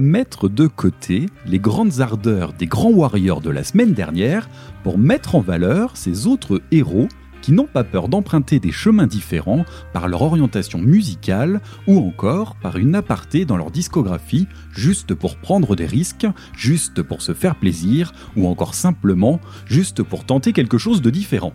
[0.00, 4.48] mettre de côté les grandes ardeurs des grands warriors de la semaine dernière
[4.82, 7.08] pour mettre en valeur ces autres héros
[7.42, 12.78] qui n'ont pas peur d'emprunter des chemins différents par leur orientation musicale ou encore par
[12.78, 18.12] une aparté dans leur discographie juste pour prendre des risques, juste pour se faire plaisir
[18.36, 21.52] ou encore simplement juste pour tenter quelque chose de différent.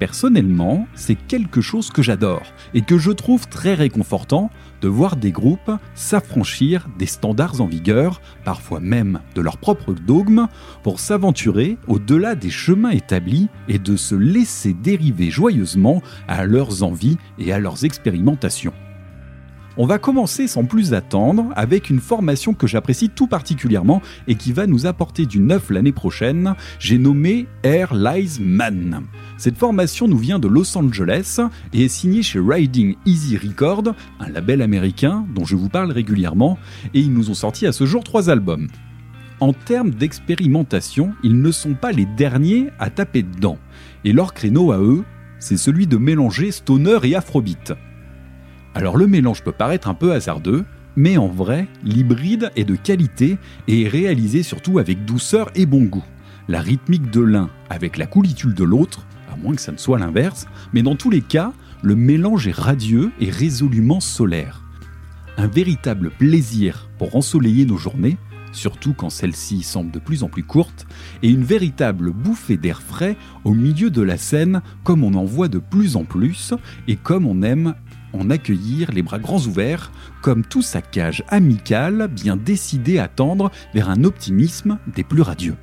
[0.00, 5.32] Personnellement, c'est quelque chose que j'adore et que je trouve très réconfortant de voir des
[5.32, 10.46] groupes s'affranchir des standards en vigueur, parfois même de leur propre dogme,
[10.82, 17.18] pour s'aventurer au-delà des chemins établis et de se laisser dériver joyeusement à leurs envies
[17.38, 18.74] et à leurs expérimentations.
[19.76, 24.52] On va commencer sans plus attendre avec une formation que j'apprécie tout particulièrement et qui
[24.52, 26.54] va nous apporter du neuf l'année prochaine.
[26.80, 29.04] J'ai nommé Air Lies Man.
[29.38, 31.38] Cette formation nous vient de Los Angeles
[31.72, 36.58] et est signée chez Riding Easy Record, un label américain dont je vous parle régulièrement,
[36.92, 38.66] et ils nous ont sorti à ce jour trois albums.
[39.38, 43.56] En termes d'expérimentation, ils ne sont pas les derniers à taper dedans,
[44.04, 45.04] et leur créneau à eux,
[45.38, 47.72] c'est celui de mélanger stoner et afrobeat.
[48.74, 50.64] Alors le mélange peut paraître un peu hasardeux,
[50.96, 55.84] mais en vrai, l'hybride est de qualité et est réalisé surtout avec douceur et bon
[55.84, 56.04] goût.
[56.48, 59.98] La rythmique de l'un avec la coulitule de l'autre, à moins que ça ne soit
[59.98, 64.62] l'inverse, mais dans tous les cas, le mélange est radieux et résolument solaire.
[65.36, 68.18] Un véritable plaisir pour ensoleiller nos journées,
[68.52, 70.86] surtout quand celles-ci semblent de plus en plus courtes,
[71.22, 75.48] et une véritable bouffée d'air frais au milieu de la scène comme on en voit
[75.48, 76.52] de plus en plus
[76.88, 77.74] et comme on aime
[78.12, 83.90] en accueillir les bras grands ouverts, comme tout saccage amical bien décidé à tendre vers
[83.90, 85.56] un optimisme des plus radieux.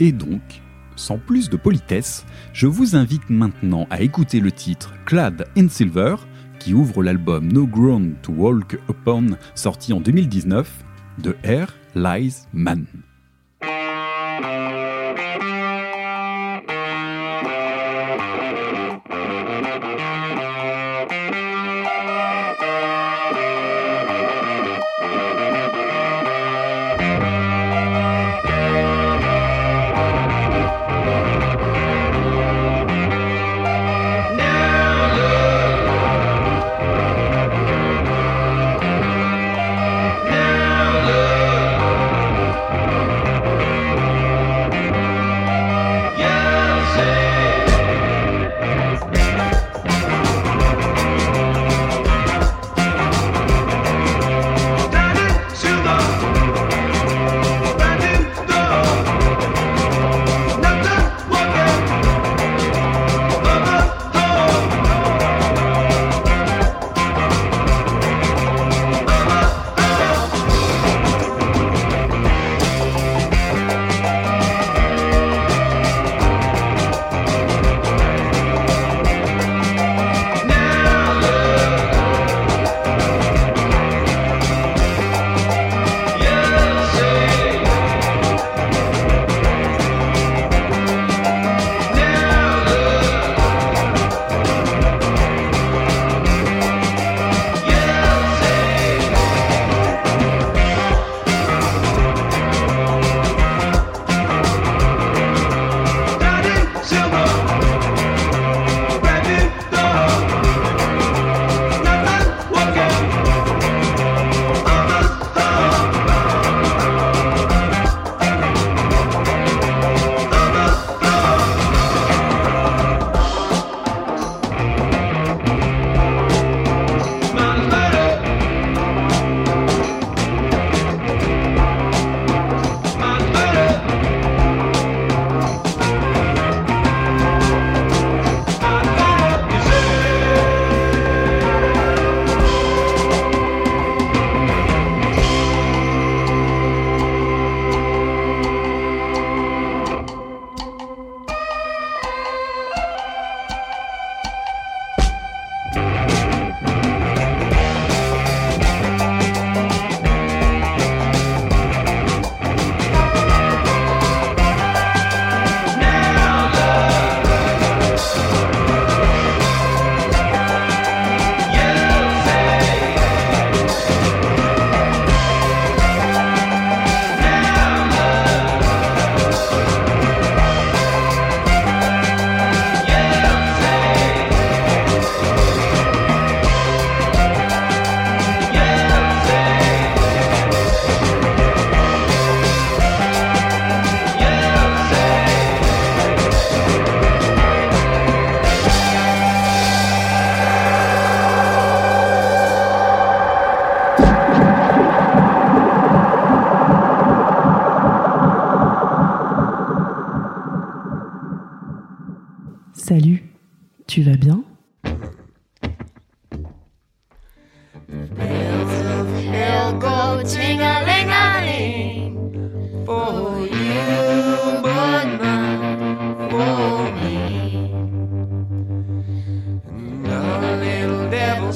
[0.00, 0.62] Et donc,
[0.96, 6.16] sans plus de politesse, je vous invite maintenant à écouter le titre Clad in Silver,
[6.58, 10.70] qui ouvre l'album No Ground to Walk Upon, sorti en 2019,
[11.18, 12.86] de Air Lies Man.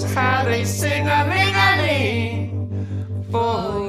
[0.05, 3.88] How they sing a ring a ling for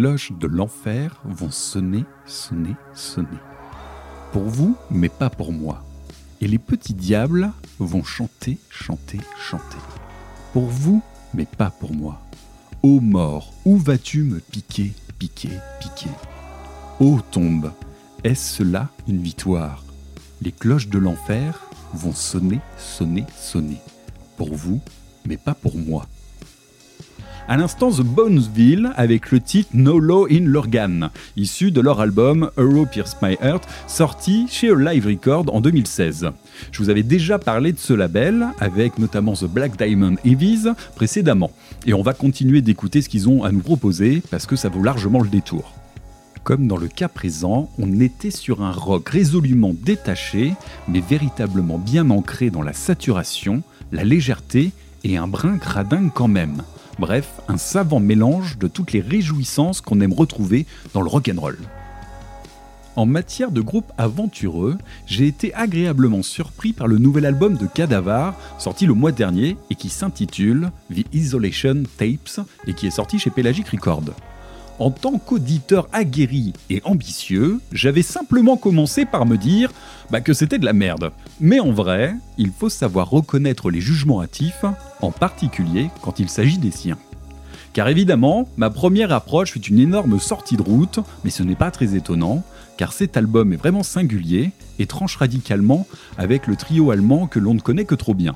[0.00, 3.28] cloches de l'enfer vont sonner, sonner, sonner.
[4.32, 5.84] Pour vous, mais pas pour moi.
[6.40, 9.76] Et les petits diables vont chanter, chanter, chanter.
[10.54, 11.02] Pour vous,
[11.34, 12.18] mais pas pour moi.
[12.82, 16.14] Ô mort, où vas-tu me piquer, piquer, piquer?
[16.98, 17.70] Ô tombe,
[18.24, 19.84] est-ce cela une victoire?
[20.40, 21.60] Les cloches de l'enfer
[21.92, 23.82] vont sonner, sonner, sonner.
[24.38, 24.80] Pour vous,
[25.26, 26.06] mais pas pour moi.
[27.50, 32.48] À l'instant, The Bonesville avec le titre No Law in Lurgan, issu de leur album
[32.56, 36.30] Euro Pierce My Heart, sorti chez Live Record en 2016.
[36.70, 41.50] Je vous avais déjà parlé de ce label, avec notamment The Black Diamond Heavies précédemment.
[41.86, 44.84] Et on va continuer d'écouter ce qu'ils ont à nous proposer, parce que ça vaut
[44.84, 45.74] largement le détour.
[46.44, 50.54] Comme dans le cas présent, on était sur un rock résolument détaché,
[50.86, 54.70] mais véritablement bien ancré dans la saturation, la légèreté
[55.02, 56.62] et un brin gradin quand même.
[57.00, 61.56] Bref, un savant mélange de toutes les réjouissances qu'on aime retrouver dans le rock'n'roll.
[62.94, 64.76] En matière de groupe aventureux,
[65.06, 69.76] j'ai été agréablement surpris par le nouvel album de Cadavar, sorti le mois dernier et
[69.76, 74.12] qui s'intitule The Isolation Tapes et qui est sorti chez Pelagic Records.
[74.80, 79.70] En tant qu'auditeur aguerri et ambitieux, j'avais simplement commencé par me dire
[80.10, 81.12] bah, que c'était de la merde.
[81.38, 84.64] Mais en vrai, il faut savoir reconnaître les jugements hâtifs,
[85.02, 86.96] en particulier quand il s'agit des siens.
[87.74, 91.70] Car évidemment, ma première approche fut une énorme sortie de route, mais ce n'est pas
[91.70, 92.42] très étonnant,
[92.78, 97.52] car cet album est vraiment singulier et tranche radicalement avec le trio allemand que l'on
[97.52, 98.34] ne connaît que trop bien.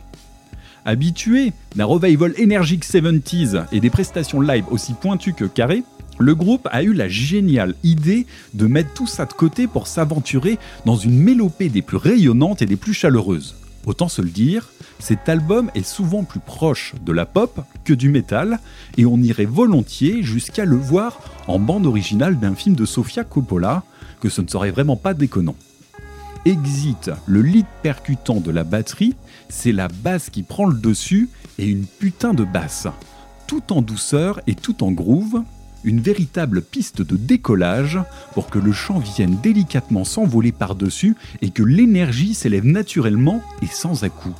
[0.84, 5.84] Habitué d'un revival énergique 70s et des prestations live aussi pointues que carrées,
[6.18, 10.58] le groupe a eu la géniale idée de mettre tout ça de côté pour s'aventurer
[10.84, 13.56] dans une mélopée des plus rayonnantes et des plus chaleureuses.
[13.86, 18.08] Autant se le dire, cet album est souvent plus proche de la pop que du
[18.08, 18.58] métal,
[18.96, 23.82] et on irait volontiers jusqu'à le voir en bande originale d'un film de Sofia Coppola,
[24.20, 25.56] que ce ne serait vraiment pas déconnant.
[26.46, 29.14] Exit, le lead percutant de la batterie,
[29.48, 31.28] c'est la basse qui prend le dessus
[31.58, 32.86] et une putain de basse.
[33.46, 35.42] Tout en douceur et tout en groove,
[35.84, 37.98] une véritable piste de décollage
[38.32, 44.04] pour que le chant vienne délicatement s'envoler par-dessus et que l'énergie s'élève naturellement et sans
[44.04, 44.34] à-coup.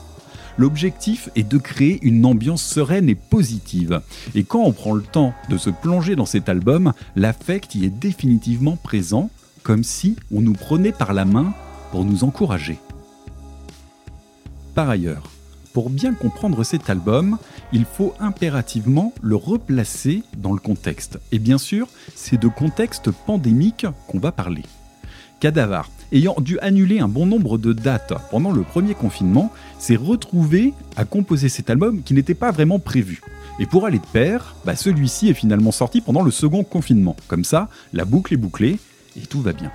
[0.57, 4.01] L'objectif est de créer une ambiance sereine et positive.
[4.35, 7.91] Et quand on prend le temps de se plonger dans cet album, l'affect y est
[7.91, 9.31] définitivement présent,
[9.63, 11.53] comme si on nous prenait par la main
[11.91, 12.79] pour nous encourager.
[14.75, 15.34] Par ailleurs,
[15.75, 17.37] pour bien comprendre cet album,
[17.73, 21.19] il faut impérativement le replacer dans le contexte.
[21.33, 24.63] Et bien sûr, c'est de contexte pandémique qu'on va parler.
[25.41, 30.73] Cadavar, ayant dû annuler un bon nombre de dates pendant le premier confinement, s'est retrouvé
[30.97, 33.21] à composer cet album qui n'était pas vraiment prévu.
[33.59, 37.17] Et pour aller de pair, bah celui-ci est finalement sorti pendant le second confinement.
[37.27, 38.79] Comme ça, la boucle est bouclée
[39.17, 39.73] et tout va bien.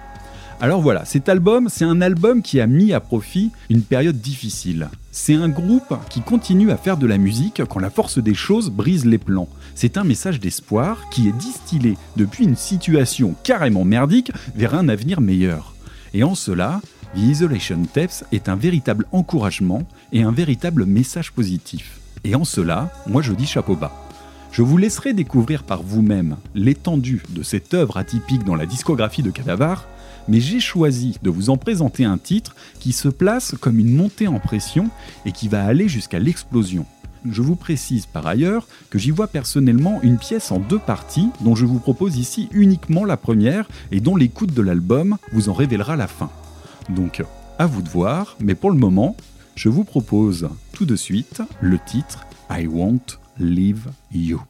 [0.61, 4.89] Alors voilà, cet album, c'est un album qui a mis à profit une période difficile.
[5.09, 8.69] C'est un groupe qui continue à faire de la musique quand la force des choses
[8.69, 9.47] brise les plans.
[9.73, 15.21] C'est un message d'espoir qui est distillé depuis une situation carrément merdique vers un avenir
[15.21, 15.75] meilleur.
[16.13, 16.81] Et en cela,
[17.15, 22.01] The Isolation Tapes est un véritable encouragement et un véritable message positif.
[22.25, 23.93] Et en cela, moi je dis chapeau bas.
[24.51, 29.31] Je vous laisserai découvrir par vous-même l'étendue de cette œuvre atypique dans la discographie de
[29.31, 29.85] Cadavar,
[30.29, 34.27] mais j'ai choisi de vous en présenter un titre qui se place comme une montée
[34.27, 34.89] en pression
[35.25, 36.85] et qui va aller jusqu'à l'explosion.
[37.29, 41.55] Je vous précise par ailleurs que j'y vois personnellement une pièce en deux parties dont
[41.55, 45.97] je vous propose ici uniquement la première et dont l'écoute de l'album vous en révélera
[45.97, 46.29] la fin.
[46.87, 47.21] Donc
[47.57, 49.17] à vous de voir, mais pour le moment,
[49.55, 54.41] je vous propose tout de suite le titre I Won't Leave You.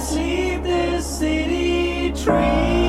[0.00, 2.79] sleepless city train.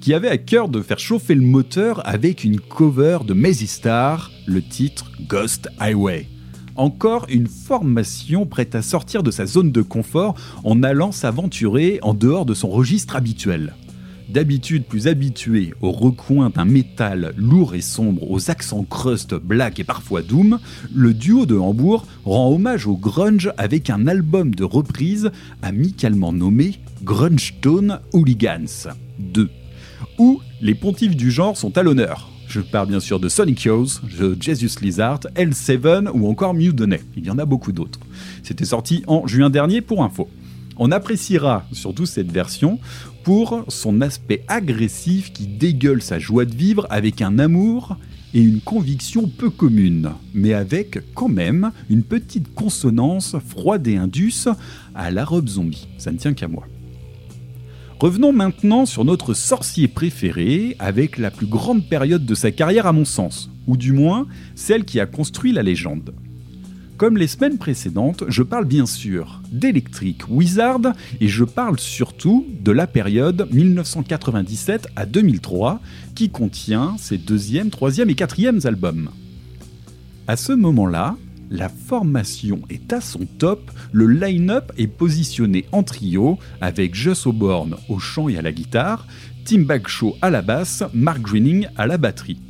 [0.00, 4.30] Qui avait à cœur de faire chauffer le moteur avec une cover de Mazy Star,
[4.46, 6.28] le titre Ghost Highway.
[6.76, 12.14] Encore une formation prête à sortir de sa zone de confort en allant s'aventurer en
[12.14, 13.74] dehors de son registre habituel.
[14.28, 19.84] D'habitude plus habitué au recoin d'un métal lourd et sombre aux accents crust, black et
[19.84, 20.58] parfois doom,
[20.94, 25.30] le duo de Hambourg rend hommage au grunge avec un album de reprise
[25.62, 29.50] amicalement nommé Grunge Tone Hooligans 2,
[30.18, 32.30] où les pontifs du genre sont à l'honneur.
[32.48, 37.00] Je parle bien sûr de Sonic Youth, de Jesus Lizard, L7 ou encore Mudhoney.
[37.16, 38.00] Il y en a beaucoup d'autres.
[38.42, 40.28] C'était sorti en juin dernier pour info.
[40.76, 42.78] On appréciera surtout cette version
[43.24, 47.96] pour son aspect agressif qui dégueule sa joie de vivre avec un amour
[48.34, 54.48] et une conviction peu commune, mais avec quand même une petite consonance froide et indus
[54.94, 55.88] à la robe zombie.
[55.96, 56.66] Ça ne tient qu'à moi.
[57.98, 62.92] Revenons maintenant sur notre sorcier préféré avec la plus grande période de sa carrière à
[62.92, 66.12] mon sens, ou du moins celle qui a construit la légende.
[67.04, 70.80] Comme les semaines précédentes, je parle bien sûr d'Electric Wizard
[71.20, 75.82] et je parle surtout de la période 1997 à 2003
[76.14, 79.10] qui contient ses deuxième, troisième et quatrième albums.
[80.28, 81.18] À ce moment-là,
[81.50, 87.76] La formation est à son top, le line-up est positionné en trio avec Joss O'Born
[87.90, 89.06] au chant et à la guitare,
[89.44, 92.40] Tim Bagshaw à la basse, Mark Greening à la batterie.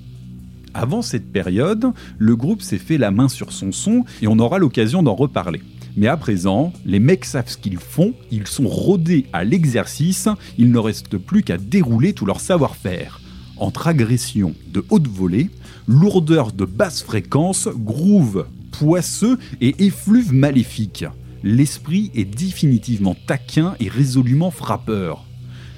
[0.75, 4.59] Avant cette période, le groupe s'est fait la main sur son son et on aura
[4.59, 5.63] l'occasion d'en reparler.
[5.97, 10.73] Mais à présent, les mecs savent ce qu'ils font, ils sont rodés à l'exercice, il
[10.73, 13.21] ne reste plus qu'à dérouler tout leur savoir-faire.
[13.57, 15.49] Entre agression de haute volée,
[15.87, 21.05] lourdeur de basse fréquence, groove poisseux et effluve maléfique.
[21.45, 25.25] L'esprit est définitivement taquin et résolument frappeur.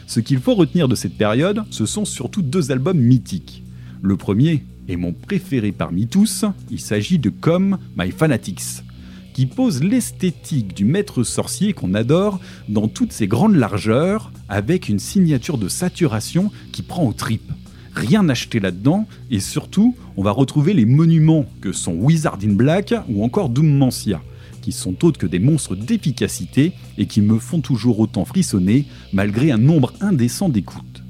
[0.07, 3.65] Ce qu'il faut retenir de cette période, ce sont surtout deux albums mythiques.
[4.01, 8.83] Le premier est mon préféré parmi tous, il s'agit de Come My Fanatics,
[9.35, 14.99] qui pose l'esthétique du maître sorcier qu'on adore dans toutes ses grandes largeurs, avec une
[14.99, 17.53] signature de saturation qui prend aux tripes
[17.97, 22.95] rien acheté là-dedans, et surtout, on va retrouver les monuments que sont Wizard in Black
[23.09, 24.23] ou encore Doom Mancia,
[24.61, 29.51] qui sont autres que des monstres d'efficacité et qui me font toujours autant frissonner malgré
[29.51, 31.03] un nombre indécent d'écoutes.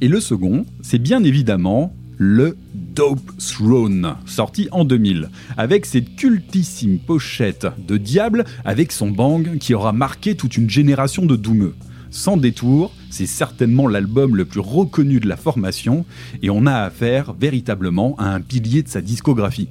[0.00, 6.98] Et le second, c'est bien évidemment le Dope Throne, sorti en 2000, avec cette cultissime
[6.98, 11.74] pochette de diable avec son bang qui aura marqué toute une génération de doumeux.
[12.10, 16.04] Sans détour, c'est certainement l'album le plus reconnu de la formation
[16.42, 19.68] et on a affaire véritablement à un pilier de sa discographie.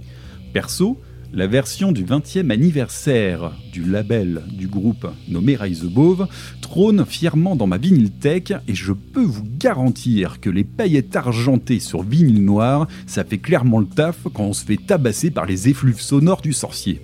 [0.52, 1.00] Perso,
[1.34, 6.28] la version du 20e anniversaire du label du groupe nommé Rise Above
[6.62, 11.80] trône fièrement dans ma vinyle tech et je peux vous garantir que les paillettes argentées
[11.80, 15.70] sur vinyle noir, ça fait clairement le taf quand on se fait tabasser par les
[15.70, 17.02] effluves sonores du sorcier.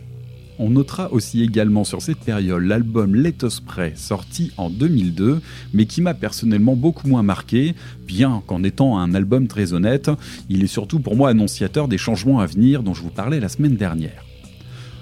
[0.57, 5.41] On notera aussi également sur cette période l'album Let Us Pray, sorti en 2002,
[5.73, 7.75] mais qui m'a personnellement beaucoup moins marqué,
[8.07, 10.09] bien qu'en étant un album très honnête,
[10.49, 13.49] il est surtout pour moi annonciateur des changements à venir dont je vous parlais la
[13.49, 14.23] semaine dernière.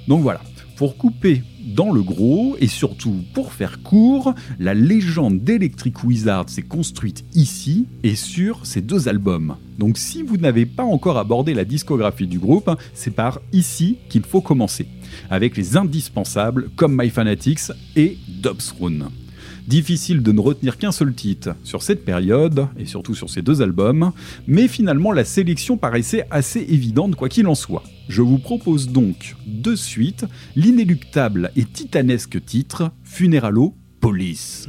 [0.07, 0.41] Donc voilà,
[0.75, 6.61] pour couper dans le gros et surtout pour faire court, la légende d'Electric Wizard s'est
[6.61, 9.55] construite ici et sur ces deux albums.
[9.79, 14.23] Donc si vous n'avez pas encore abordé la discographie du groupe, c'est par ici qu'il
[14.23, 14.85] faut commencer,
[15.29, 19.09] avec les indispensables comme My Fanatics et Throne.
[19.67, 23.61] Difficile de ne retenir qu'un seul titre sur cette période, et surtout sur ces deux
[23.61, 24.11] albums,
[24.47, 27.83] mais finalement la sélection paraissait assez évidente quoi qu'il en soit.
[28.09, 34.67] Je vous propose donc de suite l'inéluctable et titanesque titre Funeralo Police.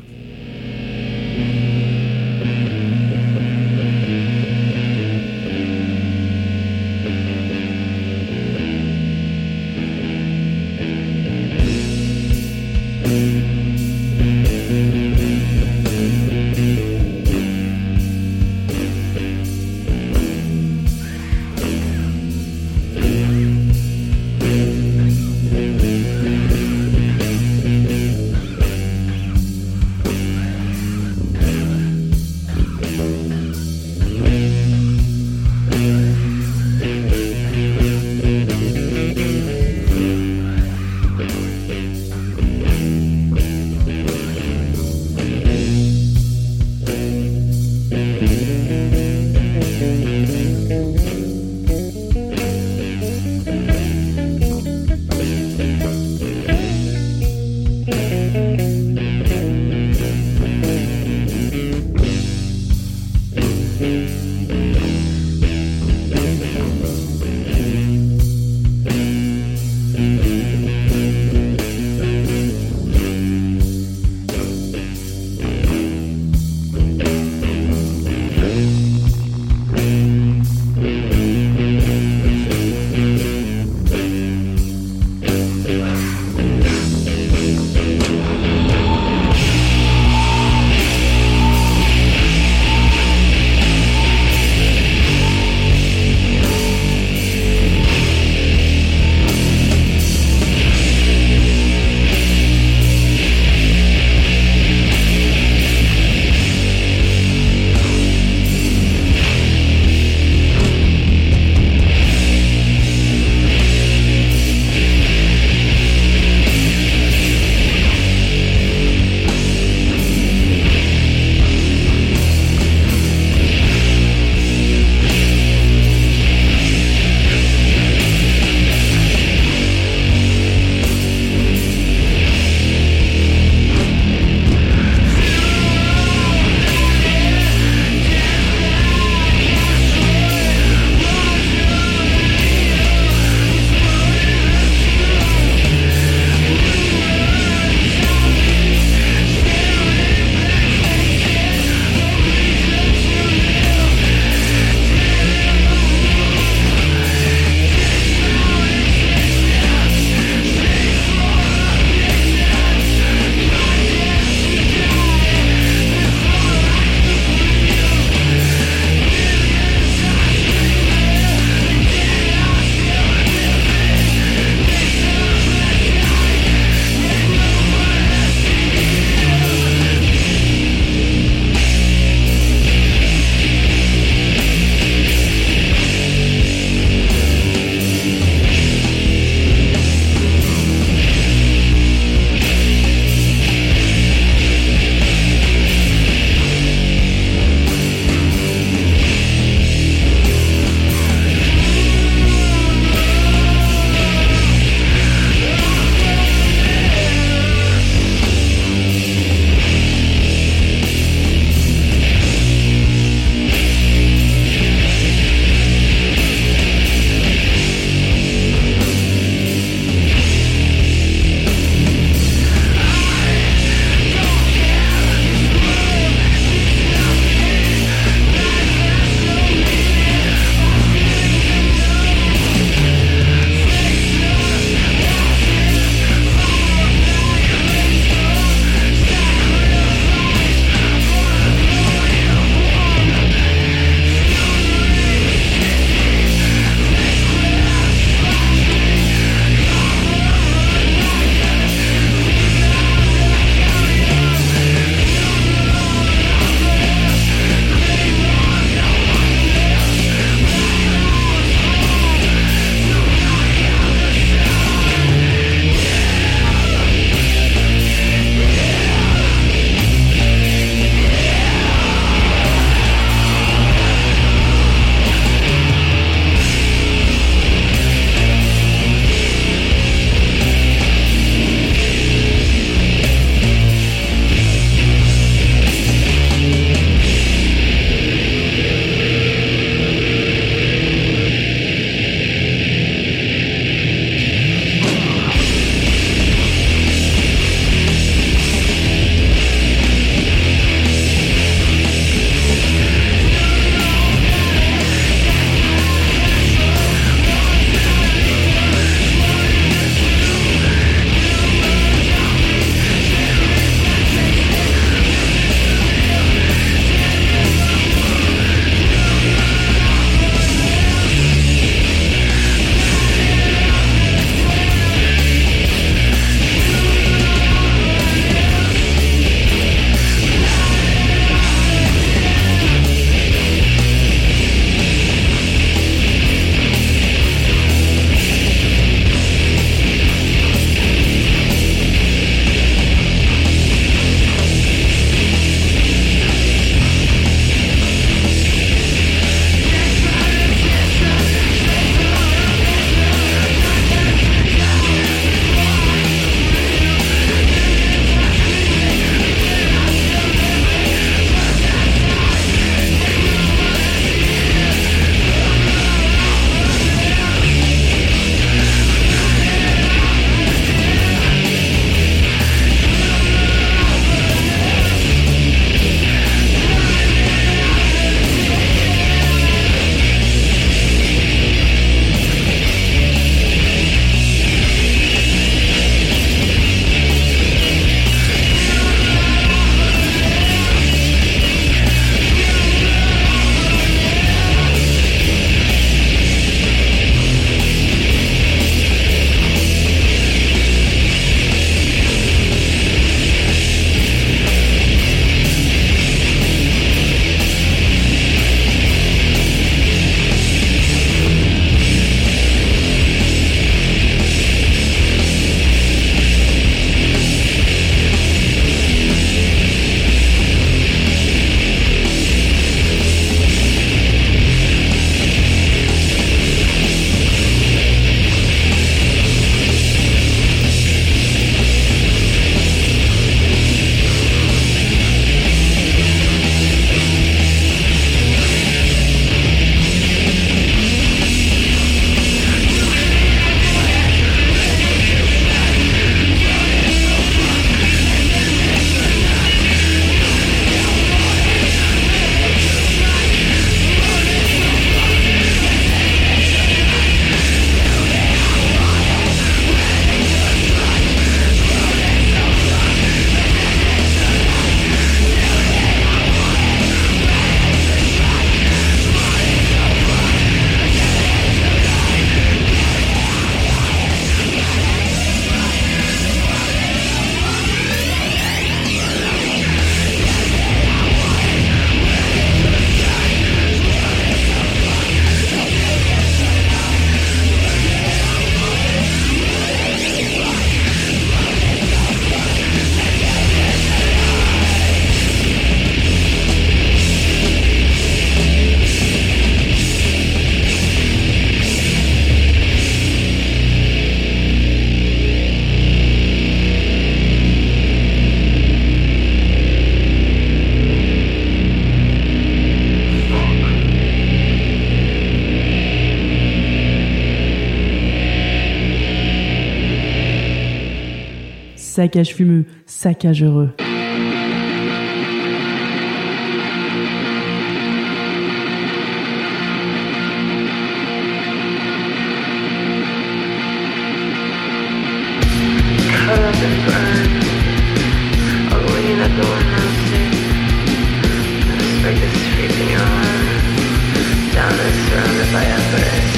[544.81, 546.34] And surrounded by embers.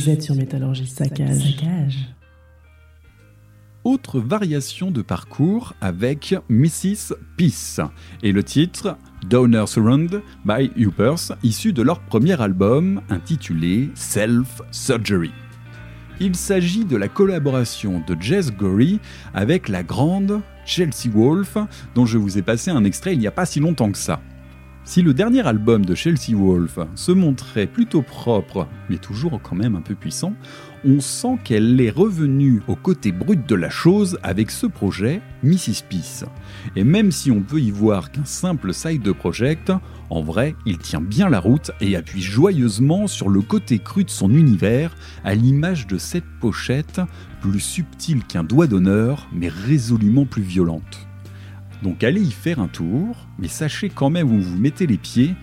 [0.00, 2.08] Vous êtes sur Métallurgie Saccage.
[3.84, 7.12] Autre variation de parcours avec Mrs.
[7.36, 7.80] Peace
[8.22, 8.96] et le titre
[9.28, 15.32] Downer Surround by Hoopers, issu de leur premier album intitulé Self Surgery.
[16.18, 19.00] Il s'agit de la collaboration de Jess Gorey
[19.34, 21.58] avec la grande Chelsea Wolfe,
[21.94, 24.22] dont je vous ai passé un extrait il n'y a pas si longtemps que ça.
[24.90, 29.76] Si le dernier album de Chelsea Wolfe se montrait plutôt propre, mais toujours quand même
[29.76, 30.34] un peu puissant,
[30.84, 35.84] on sent qu'elle est revenue au côté brut de la chose avec ce projet, Mrs.
[35.88, 36.24] Peace.
[36.74, 39.70] Et même si on peut y voir qu'un simple side project,
[40.10, 44.10] en vrai, il tient bien la route et appuie joyeusement sur le côté cru de
[44.10, 47.00] son univers, à l'image de cette pochette,
[47.40, 51.09] plus subtile qu'un doigt d'honneur, mais résolument plus violente.
[51.82, 55.34] Donc allez y faire un tour, mais sachez quand même où vous mettez les pieds,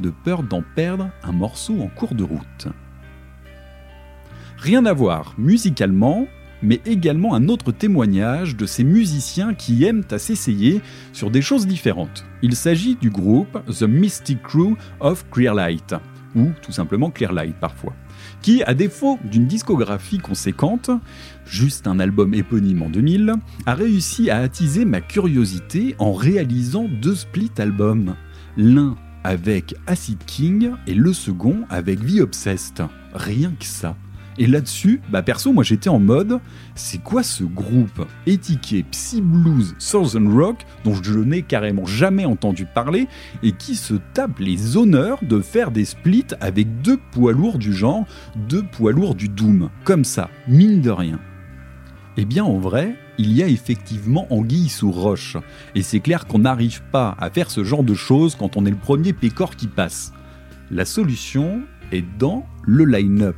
[0.00, 2.68] de peur d'en perdre un morceau en cours de route.
[4.58, 6.26] Rien à voir musicalement,
[6.62, 10.80] mais également un autre témoignage de ces musiciens qui aiment à s'essayer
[11.12, 12.24] sur des choses différentes.
[12.42, 15.94] Il s'agit du groupe The Mystic Crew of Clearlight,
[16.34, 17.92] ou tout simplement Clearlight parfois,
[18.44, 20.90] qui, à défaut d'une discographie conséquente,
[21.46, 27.14] juste un album éponyme en 2000, a réussi à attiser ma curiosité en réalisant deux
[27.14, 28.16] split albums.
[28.58, 32.84] L'un avec Acid King et le second avec The Obsessed.
[33.14, 33.96] Rien que ça.
[34.38, 36.40] Et là-dessus, bah perso, moi j'étais en mode,
[36.74, 42.66] c'est quoi ce groupe étiqué Psy Blues Southern Rock dont je n'ai carrément jamais entendu
[42.66, 43.06] parler
[43.42, 47.72] et qui se tape les honneurs de faire des splits avec deux poids lourds du
[47.72, 48.06] genre,
[48.48, 51.20] deux poids lourds du Doom, comme ça, mine de rien.
[52.16, 55.36] Eh bien en vrai, il y a effectivement anguille sous roche,
[55.74, 58.70] et c'est clair qu'on n'arrive pas à faire ce genre de choses quand on est
[58.70, 60.12] le premier pécor qui passe.
[60.70, 61.62] La solution
[61.92, 63.36] est dans le line-up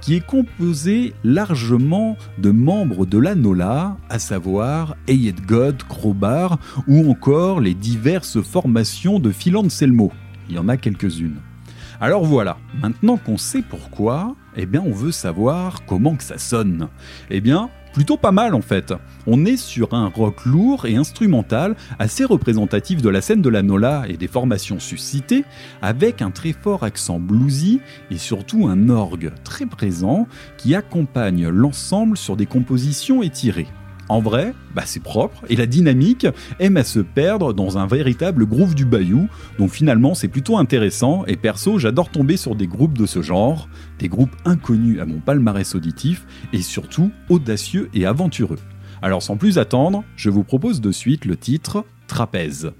[0.00, 7.10] qui est composé largement de membres de la NOLA, à savoir Ayed God, Crowbar ou
[7.10, 10.12] encore les diverses formations de Phil Anselmo.
[10.48, 11.40] Il y en a quelques-unes.
[12.00, 16.88] Alors voilà, maintenant qu'on sait pourquoi, eh bien on veut savoir comment que ça sonne.
[17.30, 18.92] Eh bien, plutôt pas mal en fait.
[19.26, 23.62] On est sur un rock lourd et instrumental assez représentatif de la scène de la
[23.62, 25.46] Nola et des formations suscitées,
[25.80, 27.80] avec un très fort accent bluesy
[28.10, 30.28] et surtout un orgue très présent
[30.58, 33.66] qui accompagne l'ensemble sur des compositions étirées.
[34.08, 36.26] En vrai, bah c'est propre et la dynamique
[36.60, 39.28] aime à se perdre dans un véritable groove du bayou,
[39.58, 43.68] donc finalement c'est plutôt intéressant et perso j'adore tomber sur des groupes de ce genre,
[43.98, 48.58] des groupes inconnus à mon palmarès auditif et surtout audacieux et aventureux.
[49.02, 52.72] Alors sans plus attendre, je vous propose de suite le titre Trapèze.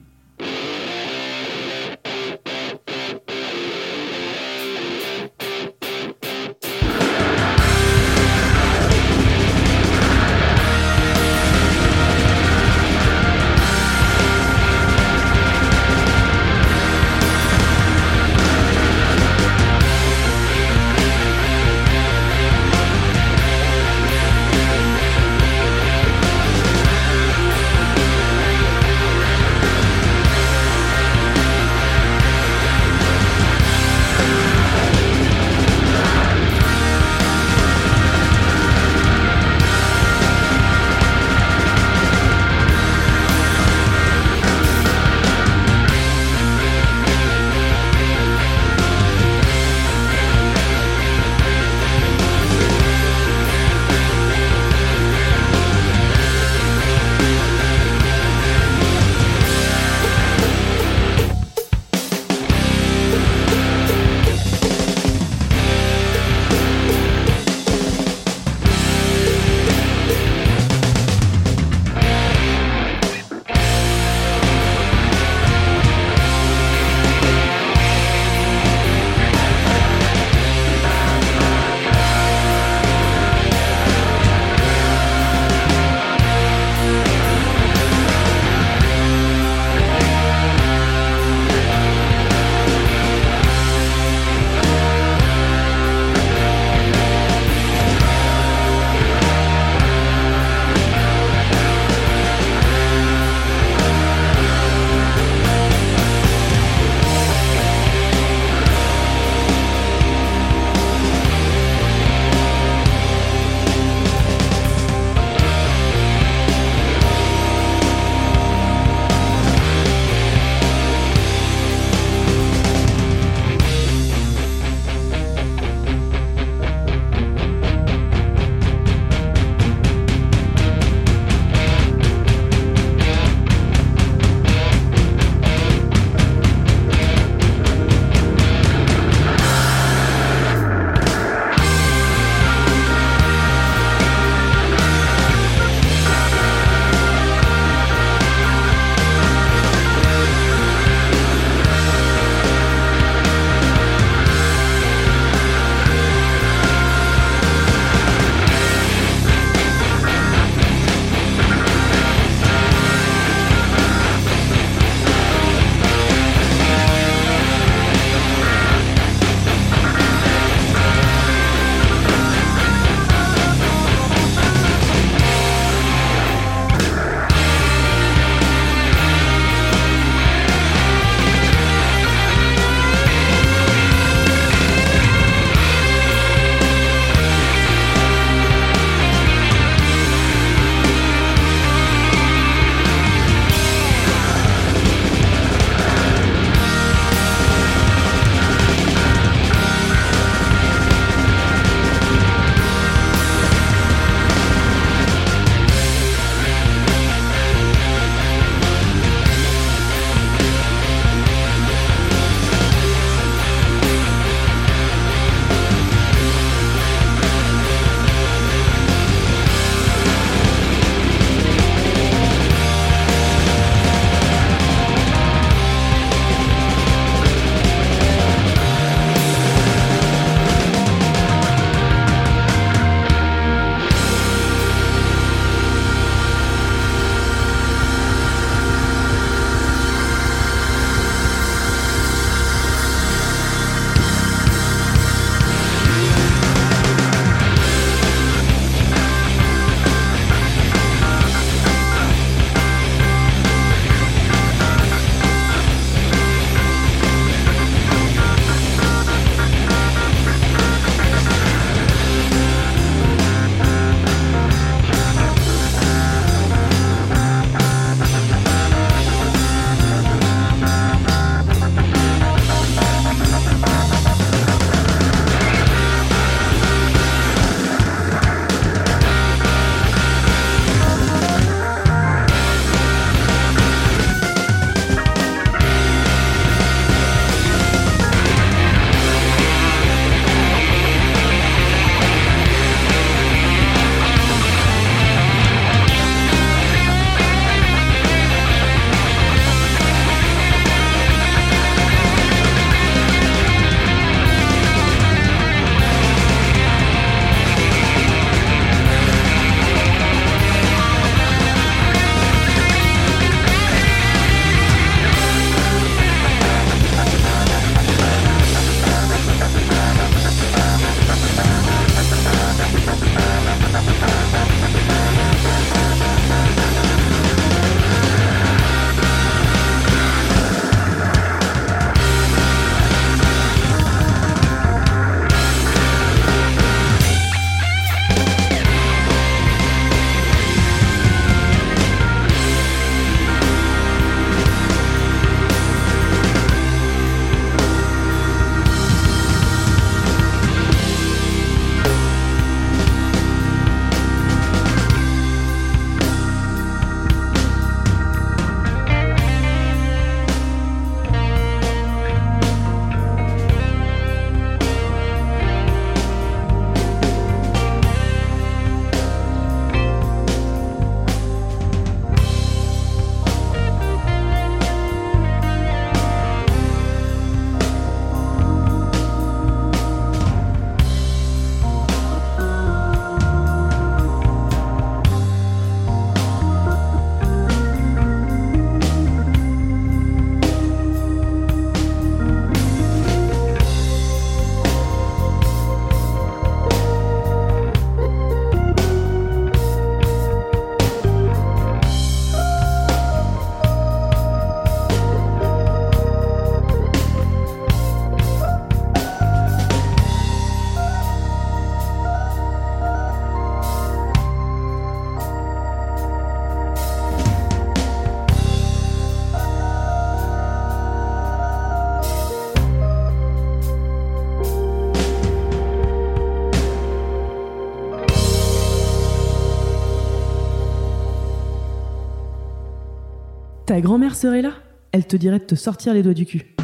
[433.76, 434.52] Ta grand-mère serait là?
[434.92, 436.55] Elle te dirait de te sortir les doigts du cul.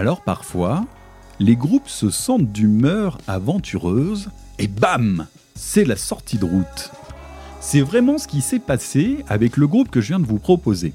[0.00, 0.86] Alors parfois,
[1.40, 6.90] les groupes se sentent d'humeur aventureuse et bam C'est la sortie de route.
[7.60, 10.94] C'est vraiment ce qui s'est passé avec le groupe que je viens de vous proposer.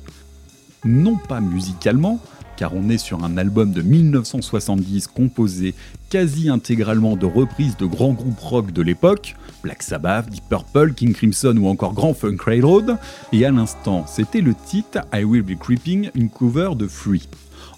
[0.86, 2.20] Non pas musicalement,
[2.58, 5.76] car on est sur un album de 1970 composé
[6.10, 11.14] quasi intégralement de reprises de grands groupes rock de l'époque, Black Sabbath, Deep Purple, King
[11.14, 12.98] Crimson ou encore Grand Funk Railroad,
[13.32, 17.30] et à l'instant, c'était le titre I Will Be Creeping, une cover de Free.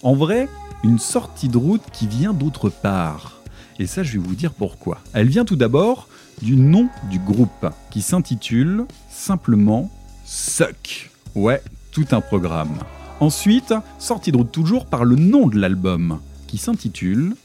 [0.04, 0.48] En vrai,
[0.84, 3.42] une sortie de route qui vient d'autre part.
[3.80, 5.00] Et ça, je vais vous dire pourquoi.
[5.14, 6.08] Elle vient tout d'abord
[6.42, 9.92] du nom du groupe, qui s'intitule simplement
[10.26, 11.12] Suck.
[11.36, 11.62] Ouais,
[11.92, 12.78] tout un programme.
[13.20, 17.36] Ensuite, sortie de route toujours par le nom de l'album, qui s'intitule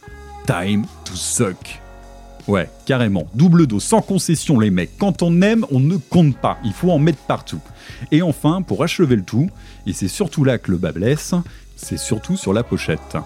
[0.47, 1.81] Time to Suck.
[2.49, 3.29] Ouais, carrément.
[3.35, 4.99] Double dos, sans concession, les mecs.
[4.99, 6.59] Quand on aime, on ne compte pas.
[6.65, 7.61] Il faut en mettre partout.
[8.11, 9.49] Et enfin, pour achever le tout,
[9.87, 11.35] et c'est surtout là que le bas blesse,
[11.77, 13.17] c'est surtout sur la pochette.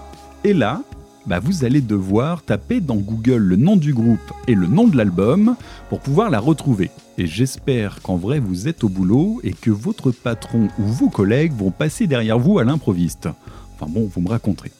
[0.44, 0.82] Et là,
[1.26, 4.96] bah vous allez devoir taper dans Google le nom du groupe et le nom de
[4.96, 5.56] l'album
[5.88, 6.90] pour pouvoir la retrouver.
[7.18, 11.52] Et j'espère qu'en vrai vous êtes au boulot et que votre patron ou vos collègues
[11.52, 13.28] vont passer derrière vous à l'improviste.
[13.74, 14.70] Enfin bon, vous me raconterez.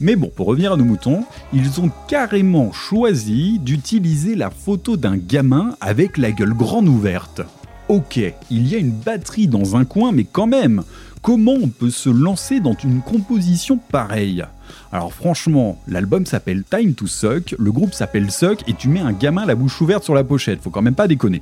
[0.00, 5.16] Mais bon, pour revenir à nos moutons, ils ont carrément choisi d'utiliser la photo d'un
[5.16, 7.40] gamin avec la gueule grande ouverte.
[7.88, 8.20] Ok,
[8.50, 10.84] il y a une batterie dans un coin, mais quand même,
[11.24, 14.44] comment on peut se lancer dans une composition pareille
[14.92, 19.12] Alors franchement, l'album s'appelle Time to Suck, le groupe s'appelle Suck et tu mets un
[19.12, 21.40] gamin la bouche ouverte sur la pochette, faut quand même pas déconner.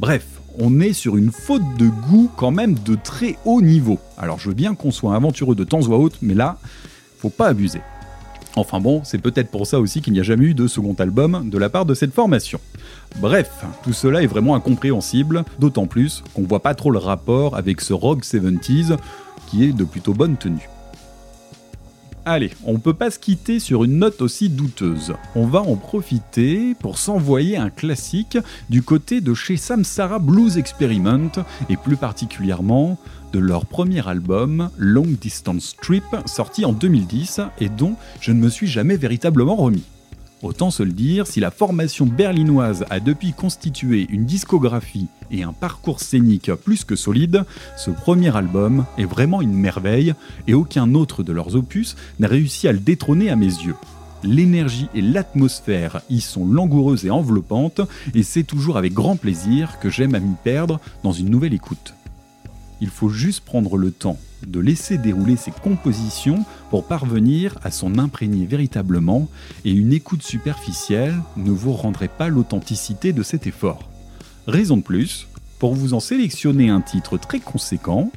[0.00, 0.26] Bref,
[0.58, 4.00] on est sur une faute de goût quand même de très haut niveau.
[4.18, 6.58] Alors je veux bien qu'on soit aventureux de temps ou à autre, mais là,
[7.18, 7.80] faut pas abuser.
[8.56, 11.48] Enfin bon, c'est peut-être pour ça aussi qu'il n'y a jamais eu de second album
[11.48, 12.60] de la part de cette formation.
[13.20, 17.80] Bref, tout cela est vraiment incompréhensible, d'autant plus qu'on voit pas trop le rapport avec
[17.80, 18.96] ce rock 70s
[19.46, 20.68] qui est de plutôt bonne tenue.
[22.26, 25.14] Allez, on peut pas se quitter sur une note aussi douteuse.
[25.34, 28.36] On va en profiter pour s'envoyer un classique
[28.68, 31.32] du côté de chez Samsara Blues Experiment,
[31.70, 32.98] et plus particulièrement
[33.32, 38.48] de leur premier album, Long Distance Trip, sorti en 2010 et dont je ne me
[38.48, 39.84] suis jamais véritablement remis.
[40.42, 45.52] Autant se le dire, si la formation berlinoise a depuis constitué une discographie et un
[45.52, 47.44] parcours scénique plus que solide,
[47.76, 50.14] ce premier album est vraiment une merveille
[50.46, 53.76] et aucun autre de leurs opus n'a réussi à le détrôner à mes yeux.
[54.22, 57.82] L'énergie et l'atmosphère y sont langoureuses et enveloppantes
[58.14, 61.94] et c'est toujours avec grand plaisir que j'aime à m'y perdre dans une nouvelle écoute.
[62.80, 67.98] Il faut juste prendre le temps de laisser dérouler ses compositions pour parvenir à s'en
[67.98, 69.28] imprégner véritablement,
[69.64, 73.88] et une écoute superficielle ne vous rendrait pas l'authenticité de cet effort.
[74.46, 75.28] Raison de plus
[75.58, 78.10] pour vous en sélectionner un titre très conséquent,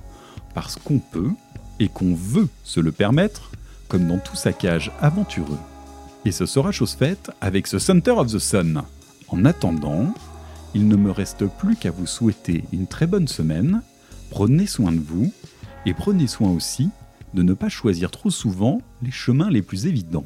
[0.54, 1.32] parce qu'on peut
[1.80, 3.52] et qu'on veut se le permettre,
[3.90, 5.60] comme dans tout saccage aventureux.
[6.26, 8.84] Et ce sera chose faite avec ce Center of the Sun.
[9.28, 10.14] En attendant,
[10.74, 13.82] il ne me reste plus qu'à vous souhaiter une très bonne semaine,
[14.34, 15.32] prenez soin de vous,
[15.86, 16.90] et prenez soin aussi
[17.36, 20.26] de ne pas choisir trop souvent les chemins les plus évidents.